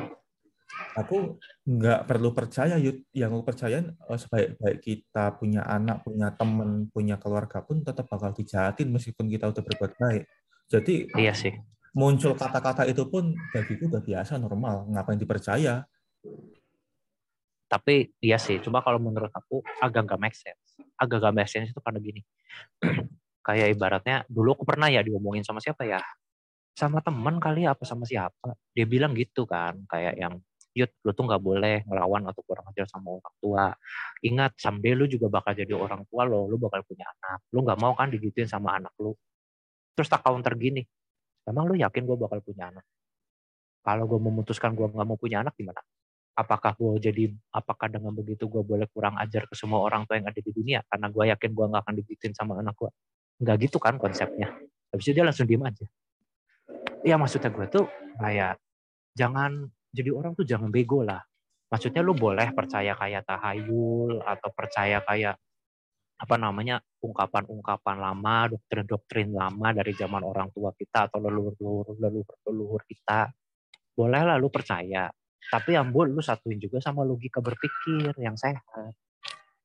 [0.96, 3.04] aku nggak perlu percaya Yud.
[3.16, 8.32] yang aku percaya oh, sebaik-baik kita punya anak punya teman punya keluarga pun tetap bakal
[8.32, 10.22] dijahatin meskipun kita udah berbuat baik
[10.68, 11.52] jadi iya sih
[11.92, 15.84] muncul kata-kata itu pun bagiku udah biasa normal ngapain dipercaya
[17.72, 21.72] tapi iya sih cuma kalau menurut aku agak nggak make sense agak nggak make sense
[21.72, 22.20] itu karena gini
[23.48, 26.04] kayak ibaratnya dulu aku pernah ya diomongin sama siapa ya
[26.76, 30.36] sama teman kali apa sama siapa dia bilang gitu kan kayak yang
[30.72, 33.66] Yud, lu tuh nggak boleh ngelawan atau kurang ajar sama orang tua.
[34.24, 37.44] Ingat, someday lu juga bakal jadi orang tua lo, lu bakal punya anak.
[37.52, 39.12] Lu nggak mau kan digituin sama anak lu.
[39.92, 40.80] Terus tak counter gini,
[41.44, 42.88] emang lu yakin gue bakal punya anak?
[43.84, 45.84] Kalau gue memutuskan gue nggak mau punya anak gimana?
[46.32, 50.28] Apakah gue jadi, apakah dengan begitu gue boleh kurang ajar ke semua orang tua yang
[50.32, 50.80] ada di dunia?
[50.88, 52.90] Karena gue yakin gue nggak akan digituin sama anak gue.
[53.44, 54.48] Nggak gitu kan konsepnya.
[54.88, 55.84] Habis itu dia langsung diem aja.
[57.04, 57.84] Ya maksudnya gue tuh
[58.16, 58.56] kayak
[59.12, 61.20] jangan jadi orang tuh jangan bego lah.
[61.68, 65.36] Maksudnya lu boleh percaya kayak tahayul atau percaya kayak
[66.22, 71.58] apa namanya ungkapan-ungkapan lama, doktrin-doktrin lama dari zaman orang tua kita atau leluhur
[71.98, 73.32] leluhur leluhur kita.
[73.92, 75.10] Boleh lah lu percaya.
[75.50, 78.62] Tapi yang lu satuin juga sama logika berpikir yang sehat.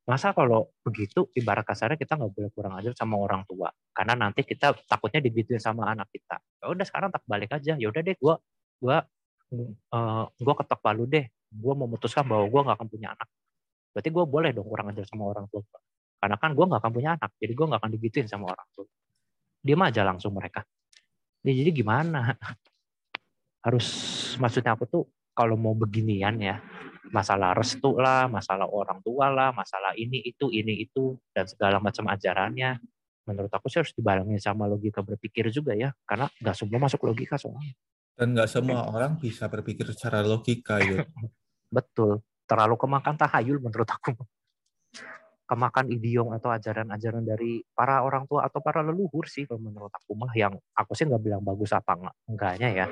[0.08, 4.48] Masa kalau begitu ibarat kasarnya kita nggak boleh kurang ajar sama orang tua karena nanti
[4.48, 6.40] kita takutnya digituin sama anak kita.
[6.64, 7.76] Ya udah sekarang tak balik aja.
[7.76, 8.40] Ya udah deh gua
[8.80, 9.04] gua
[9.94, 13.30] uh, gue ketok palu deh gue memutuskan bahwa gue nggak akan punya anak
[13.96, 15.64] berarti gue boleh dong kurang ajar sama orang tua
[16.18, 18.88] karena kan gue nggak akan punya anak jadi gue nggak akan digituin sama orang tua
[19.64, 20.62] dia aja langsung mereka
[21.44, 22.36] ya, jadi gimana
[23.66, 23.88] harus
[24.38, 25.04] maksudnya aku tuh
[25.38, 26.58] kalau mau beginian ya
[27.14, 32.10] masalah restu lah masalah orang tua lah masalah ini itu ini itu dan segala macam
[32.10, 32.82] ajarannya
[33.30, 37.36] menurut aku sih harus dibalangin sama logika berpikir juga ya karena nggak semua masuk logika
[37.36, 37.76] soalnya.
[38.18, 41.06] Dan nggak semua orang bisa berpikir secara logika ya
[41.76, 44.16] betul terlalu kemakan tahayul menurut aku
[45.48, 50.12] kemakan idiom atau ajaran-ajaran dari para orang tua atau para leluhur sih kalau menurut aku
[50.14, 52.88] mah yang aku sih nggak bilang bagus apa enggak enggaknya ya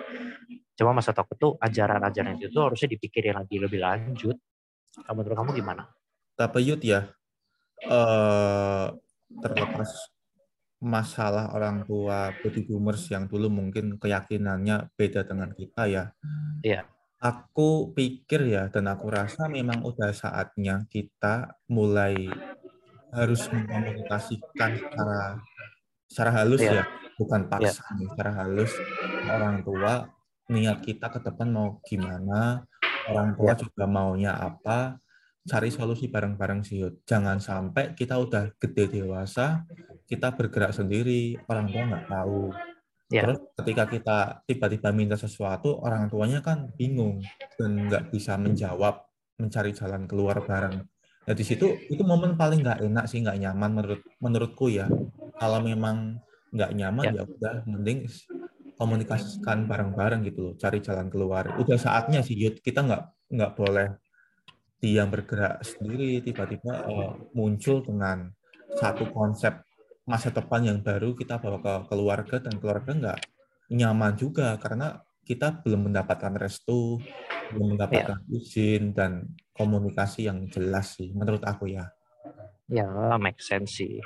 [0.76, 4.40] cuma maksud aku tuh ajaran-ajaran itu harusnya dipikirin lagi lebih lanjut
[5.04, 5.84] menurut kamu gimana?
[6.36, 7.12] Tapi Yud ya
[7.88, 8.88] uh,
[9.44, 9.90] terlepas
[10.80, 16.04] masalah orang tua baby boomers yang dulu mungkin keyakinannya beda dengan kita ya.
[16.64, 16.88] Iya.
[17.26, 22.30] Aku pikir ya dan aku rasa memang udah saatnya kita mulai
[23.10, 25.42] harus mengkomunikasikan secara
[26.06, 26.84] secara halus yeah.
[26.84, 27.98] ya, bukan paksa yeah.
[27.98, 28.72] nih, secara halus
[29.26, 29.94] orang tua
[30.54, 32.62] niat kita ke depan mau gimana,
[33.10, 33.62] orang tua yeah.
[33.66, 35.02] juga maunya apa,
[35.50, 36.86] cari solusi bareng-bareng sih.
[37.10, 39.66] Jangan sampai kita udah gede dewasa,
[40.06, 42.54] kita bergerak sendiri, orang tua nggak tahu
[43.14, 43.30] Yeah.
[43.30, 44.18] Terus ketika kita
[44.50, 47.22] tiba-tiba minta sesuatu, orang tuanya kan bingung
[47.54, 49.06] dan nggak bisa menjawab,
[49.38, 50.82] mencari jalan keluar bareng.
[51.26, 54.90] Nah di situ itu momen paling nggak enak sih, nggak nyaman menurut menurutku ya.
[55.38, 56.18] Kalau memang
[56.50, 57.22] nggak nyaman yeah.
[57.22, 58.10] ya udah, mending
[58.76, 61.58] komunikasikan bareng-bareng gitu loh, cari jalan keluar.
[61.62, 63.88] Udah saatnya sih, Yud, kita nggak nggak boleh
[64.82, 68.30] diam bergerak sendiri, tiba-tiba uh, muncul dengan
[68.78, 69.65] satu konsep
[70.06, 73.20] masa depan yang baru kita bawa ke keluarga dan keluarga nggak
[73.74, 77.02] nyaman juga karena kita belum mendapatkan restu,
[77.50, 78.38] belum mendapatkan ya.
[78.38, 79.26] izin dan
[79.58, 81.90] komunikasi yang jelas sih menurut aku ya.
[82.70, 82.86] Ya,
[83.18, 83.98] make sense sih.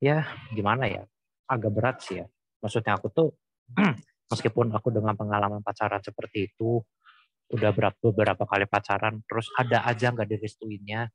[0.00, 0.24] Ya,
[0.56, 1.04] gimana ya?
[1.44, 2.26] Agak berat sih ya.
[2.64, 3.28] Maksudnya aku tuh
[4.32, 6.80] meskipun aku dengan pengalaman pacaran seperti itu
[7.48, 11.08] udah berapa beberapa kali pacaran terus ada aja nggak direstuinnya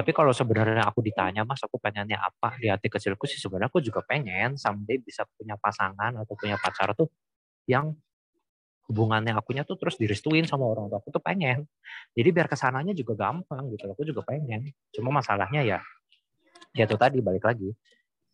[0.00, 3.84] tapi kalau sebenarnya aku ditanya, Mas, aku pengennya apa di hati kecilku sih sebenarnya aku
[3.84, 7.12] juga pengen someday bisa punya pasangan atau punya pacar tuh
[7.68, 7.92] yang
[8.88, 11.68] hubungannya akunya tuh terus direstuin sama orang tua aku tuh pengen.
[12.16, 13.92] Jadi biar ke sananya juga gampang gitu.
[13.92, 14.72] Aku juga pengen.
[14.88, 15.84] Cuma masalahnya ya,
[16.72, 17.68] ya itu tadi balik lagi.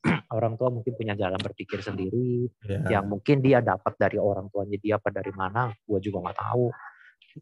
[0.39, 2.87] orang tua mungkin punya jalan berpikir sendiri, yeah.
[2.95, 6.71] yang mungkin dia dapat dari orang tuanya dia apa dari mana, gue juga nggak tahu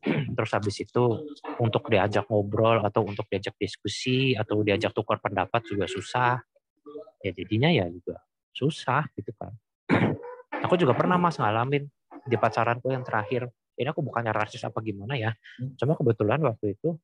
[0.37, 1.04] terus habis itu
[1.61, 6.40] untuk diajak ngobrol atau untuk diajak diskusi atau diajak tukar pendapat juga susah.
[7.24, 8.20] Ya jadinya ya juga
[8.52, 9.52] susah gitu kan.
[10.64, 11.87] Aku juga pernah mas ngalamin
[12.24, 13.48] di pacaranku yang terakhir.
[13.74, 15.35] Ini aku bukannya rasis apa gimana ya
[15.74, 16.94] cuma kebetulan waktu itu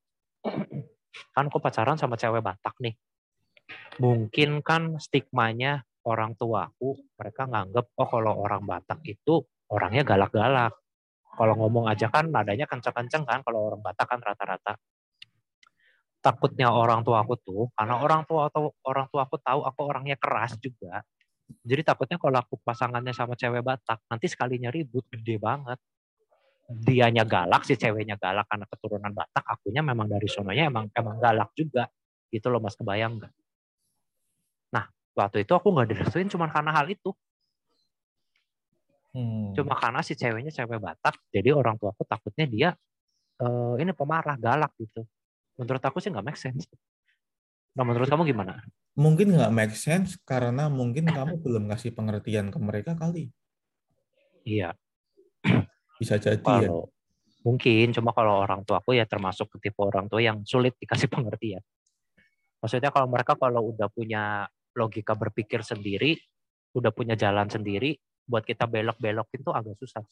[1.35, 2.95] kan aku pacaran sama cewek Batak nih.
[3.99, 10.80] Mungkin kan stigmanya orang tuaku mereka nganggep oh kalau orang Batak itu orangnya galak-galak
[11.41, 14.77] kalau ngomong aja kan nadanya kenceng-kenceng kan kalau orang Batak kan rata-rata.
[16.21, 20.21] Takutnya orang tua aku tuh karena orang tua atau orang tua aku tahu aku orangnya
[20.21, 21.01] keras juga.
[21.65, 25.81] Jadi takutnya kalau aku pasangannya sama cewek Batak, nanti sekalinya ribut gede banget.
[26.69, 31.57] Dianya galak, si ceweknya galak karena keturunan Batak, akunya memang dari sononya emang emang galak
[31.57, 31.89] juga.
[32.29, 33.33] Gitu loh Mas, kebayang nggak?
[34.77, 34.85] Nah,
[35.17, 37.17] waktu itu aku nggak direstuin cuma karena hal itu.
[39.11, 39.51] Hmm.
[39.59, 42.71] Cuma karena si ceweknya cewek Batak, jadi orang tua aku takutnya dia
[43.43, 45.03] uh, ini pemarah, galak gitu.
[45.59, 46.71] Menurut aku sih nggak make sense.
[47.75, 48.63] Nah, menurut kamu gimana?
[48.95, 53.31] Mungkin nggak make sense karena mungkin kamu belum ngasih pengertian ke mereka kali.
[54.47, 54.75] Iya.
[56.01, 56.47] Bisa jadi ya.
[56.47, 56.99] kalau, ya.
[57.41, 61.63] Mungkin, cuma kalau orang tua aku ya termasuk tipe orang tua yang sulit dikasih pengertian.
[62.61, 64.45] Maksudnya kalau mereka kalau udah punya
[64.77, 66.21] logika berpikir sendiri,
[66.77, 67.97] udah punya jalan sendiri,
[68.31, 70.07] buat kita belok-belokin tuh agak susah.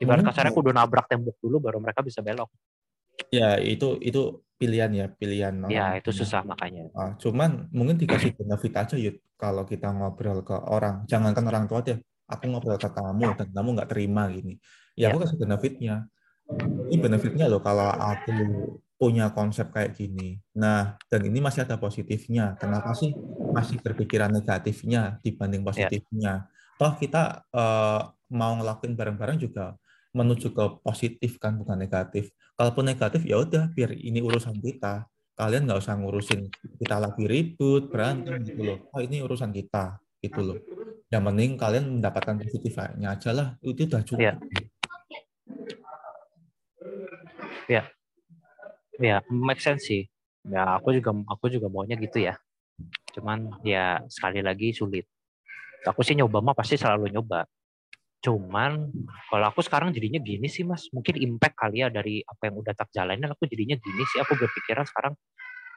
[0.00, 0.28] Ibarat hmm.
[0.32, 2.52] kasarnya aku udah nabrak tembok dulu baru mereka bisa belok.
[3.32, 5.52] Ya itu itu pilihan ya pilihan.
[5.72, 6.88] Ya itu susah makanya.
[6.92, 11.04] Ah, cuman mungkin dikasih benefit aja yuk kalau kita ngobrol ke orang.
[11.08, 12.00] Jangankan orang tua deh.
[12.28, 14.56] Aku ngobrol ke kamu dan kamu nggak terima gini.
[14.96, 16.08] Ya, ya aku kasih benefitnya.
[16.90, 18.32] Ini benefitnya loh kalau aku
[19.00, 20.36] punya konsep kayak gini.
[20.56, 22.56] Nah, dan ini masih ada positifnya.
[22.60, 23.16] Kenapa sih
[23.52, 25.66] masih berpikiran negatifnya dibanding ya.
[25.66, 26.32] positifnya?
[26.44, 26.59] Ya.
[26.80, 29.76] Toh kita uh, mau ngelakuin bareng-bareng juga
[30.16, 32.32] menuju ke positif kan, bukan negatif.
[32.56, 35.04] Kalaupun negatif ya udah, biar ini urusan kita.
[35.36, 36.48] Kalian nggak usah ngurusin
[36.80, 38.78] kita lagi ribut, berantem gitu loh.
[38.96, 40.56] Oh ini urusan kita gitu loh.
[41.12, 43.48] Yang penting kalian mendapatkan positifnya aja lah.
[43.60, 44.24] Itu udah cukup.
[44.24, 44.32] Ya.
[47.68, 47.82] ya
[49.00, 50.12] Ya, make sense sih.
[50.44, 52.36] Ya, aku juga aku juga maunya gitu ya.
[53.16, 55.08] Cuman ya sekali lagi sulit.
[55.88, 57.48] Aku sih nyoba mah pasti selalu nyoba.
[58.20, 58.92] Cuman
[59.32, 62.76] kalau aku sekarang jadinya gini sih mas, mungkin impact kali ya dari apa yang udah
[62.76, 64.20] tak jalanin, aku jadinya gini sih.
[64.20, 65.16] Aku berpikiran sekarang,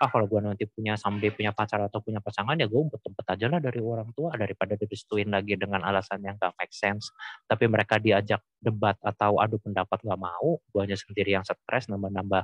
[0.04, 3.46] ah kalau gue nanti punya someday punya pacar atau punya pasangan ya gue umpet-umpet aja
[3.48, 7.08] lah dari orang tua daripada direstuin lagi dengan alasan yang gak make sense.
[7.48, 12.44] Tapi mereka diajak debat atau adu pendapat gak mau, gue hanya sendiri yang stres nambah-nambah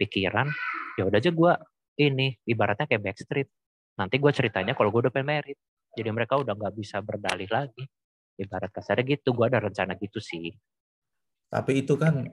[0.00, 0.48] pikiran.
[0.96, 1.52] Ya udah aja gue
[2.00, 3.48] ini ibaratnya kayak backstreet.
[4.00, 5.60] Nanti gue ceritanya kalau gue udah pengen merit.
[5.94, 7.86] Jadi mereka udah nggak bisa berdalih lagi.
[8.34, 10.50] Ibarat kasarnya gitu gue ada rencana gitu sih.
[11.46, 12.26] Tapi itu kan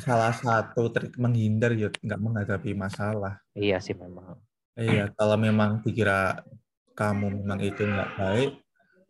[0.00, 3.36] salah satu trik menghindar ya nggak menghadapi masalah.
[3.52, 4.40] Iya sih memang.
[4.72, 6.40] Iya kalau memang dikira
[6.96, 8.50] kamu memang itu nggak baik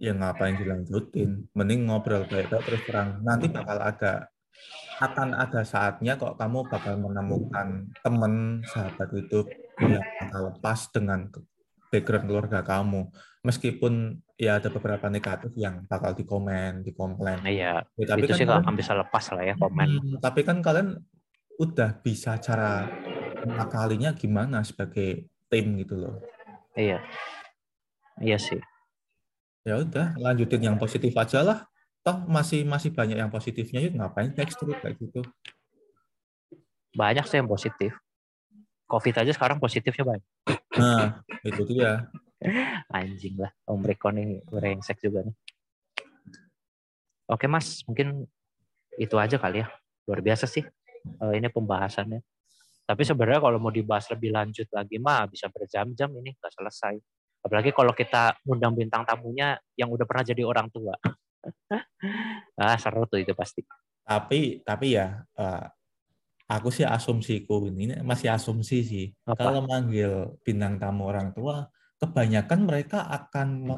[0.03, 1.47] ya ngapain dilanjutin?
[1.55, 3.23] Mending ngobrol baik terus terang.
[3.23, 4.27] Nanti bakal ada
[5.03, 9.43] akan ada saatnya kok kamu bakal menemukan teman sahabat itu
[9.83, 11.27] yang bakal lepas dengan
[11.93, 13.13] background keluarga kamu
[13.45, 17.43] meskipun ya ada beberapa negatif yang bakal dikomen, dikomplain.
[17.45, 17.85] Iya.
[17.99, 19.89] Ya, tapi itu kan sih kalian, bisa lepas lah ya komen.
[19.93, 20.97] Hmm, tapi kan kalian
[21.61, 22.87] udah bisa cara
[23.45, 26.23] mengakalinya gimana sebagai tim gitu loh.
[26.79, 27.03] Iya.
[28.23, 28.63] Iya sih.
[29.63, 31.59] Ya udah, lanjutin yang positif aja lah.
[32.03, 35.23] Toh masih masih banyak yang positifnya yuk ngapain text kayak gitu.
[36.99, 37.95] Banyak sih yang positif.
[38.93, 40.29] Covid aja sekarang positifnya banyak.
[40.77, 42.13] Nah, itu dia.
[42.93, 45.37] Anjing lah, Om Riko nih brengsek juga nih.
[47.33, 48.29] Oke Mas, mungkin
[49.01, 49.73] itu aja kali ya.
[50.05, 50.61] Luar biasa sih
[51.23, 52.21] uh, ini pembahasannya.
[52.85, 57.01] Tapi sebenarnya kalau mau dibahas lebih lanjut lagi mah bisa berjam-jam ini nggak selesai.
[57.43, 60.93] Apalagi kalau kita ngundang bintang tamunya yang udah pernah jadi orang tua.
[62.61, 63.65] ah seru tuh itu pasti.
[64.03, 65.65] Tapi tapi ya uh,
[66.53, 69.07] aku sih asumsiku ini masih asumsi sih.
[69.25, 69.49] Apa?
[69.49, 73.71] Kalau manggil bintang tamu orang tua kebanyakan mereka akan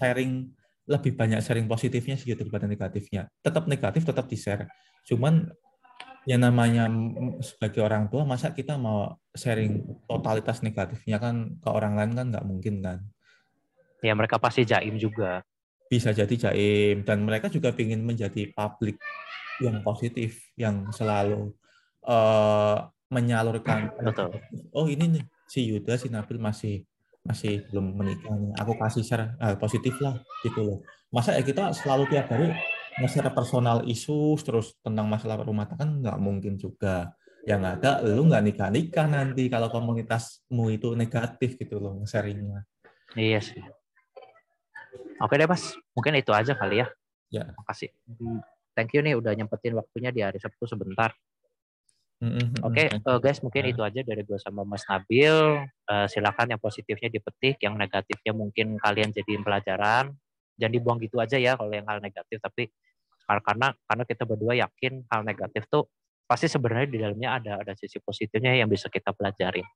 [0.00, 0.50] sharing
[0.86, 3.28] lebih banyak sharing positifnya sih daripada negatifnya.
[3.42, 4.70] Tetap negatif, tetap di-share.
[5.04, 5.50] Cuman
[6.26, 6.90] yang namanya
[7.42, 12.46] sebagai orang tua, masa kita mau sharing totalitas negatifnya kan ke orang lain kan nggak
[12.46, 12.98] mungkin kan.
[14.02, 15.42] Ya mereka pasti jaim juga.
[15.86, 17.02] Bisa jadi jaim.
[17.02, 18.98] Dan mereka juga ingin menjadi publik
[19.62, 21.54] yang positif, yang selalu
[22.06, 23.92] uh, menyalurkan.
[24.06, 24.30] Betul.
[24.72, 26.86] Oh ini nih, si Yuda, si Nabil masih
[27.26, 28.54] masih belum menikah nih.
[28.62, 30.16] Aku kasih share uh, positif lah
[30.46, 30.78] gitu loh.
[31.10, 32.54] Masa ya kita selalu tiap hari
[32.96, 37.12] nge-share personal isu terus tentang masalah rumah tangga kan nggak mungkin juga.
[37.46, 42.66] Yang ada lu nggak nikah-nikah nanti kalau komunitasmu itu negatif gitu loh sharingnya.
[43.14, 43.62] Iya sih.
[45.22, 46.86] Oke deh mas, mungkin itu aja kali ya.
[47.30, 47.44] Ya.
[47.54, 47.90] Makasih.
[48.76, 51.16] Thank you nih udah nyempetin waktunya di hari Sabtu sebentar.
[52.16, 52.64] Mm-hmm.
[52.64, 55.60] Oke, okay, uh, eh, guys, mungkin itu aja dari gue sama Mas Nabil.
[55.84, 60.16] Uh, silakan yang positifnya dipetik, yang negatifnya mungkin kalian jadiin pelajaran.
[60.56, 62.40] Jangan dibuang gitu aja ya kalau yang hal negatif.
[62.40, 62.72] Tapi
[63.26, 65.90] karena karena kita berdua yakin hal negatif tuh
[66.24, 69.66] pasti sebenarnya di dalamnya ada ada sisi positifnya yang bisa kita pelajarin.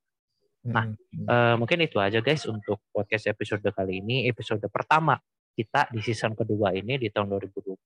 [0.64, 1.26] Nah, mm-hmm.
[1.28, 5.20] uh, mungkin itu aja guys untuk podcast episode kali ini, episode pertama
[5.52, 7.84] kita di season kedua ini di tahun 2022.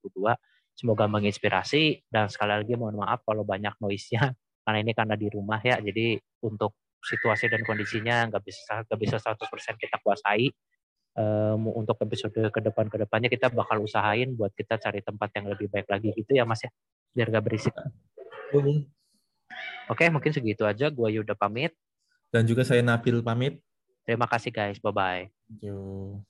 [0.74, 5.60] Semoga menginspirasi dan sekali lagi mohon maaf kalau banyak noise-nya karena ini karena di rumah
[5.60, 6.72] ya jadi untuk
[7.04, 10.48] situasi dan kondisinya nggak bisa nggak bisa 100% kita kuasai.
[11.14, 15.46] Um, untuk episode ke depan ke depannya kita bakal usahain buat kita cari tempat yang
[15.46, 16.74] lebih baik lagi gitu ya mas ya
[17.14, 17.70] biar nggak berisik.
[18.50, 18.82] Oke
[19.86, 20.90] okay, mungkin segitu aja.
[20.90, 21.70] Gua Yuda pamit.
[22.34, 23.62] Dan juga saya Nabil pamit.
[24.02, 24.82] Terima kasih guys.
[24.82, 26.24] Bye bye Thank you.